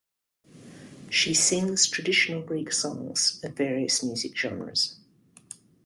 [1.11, 4.97] She sings traditional Greek songs of various music genres.